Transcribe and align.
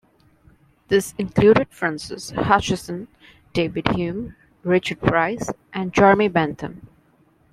These 0.87 1.13
included 1.19 1.67
Francis 1.69 2.31
Hutcheson, 2.31 3.07
David 3.53 3.89
Hume, 3.89 4.35
Richard 4.63 4.99
Price, 4.99 5.51
and 5.73 5.93
Jeremy 5.93 6.27
Bentham. 6.27 6.87